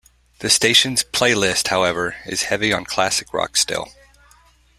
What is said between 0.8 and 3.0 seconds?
playlist, however, is heavy on